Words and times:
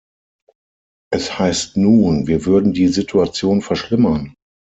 Es 1.13 1.37
heißt 1.37 1.77
nun, 1.77 2.25
wir 2.25 2.45
würden 2.47 2.73
die 2.73 2.87
Situation 2.87 3.61
verschlimmern. 3.61 4.33